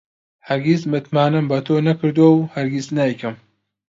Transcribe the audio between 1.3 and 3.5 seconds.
بە تۆ نەکردووە و هەرگیز نایکەم.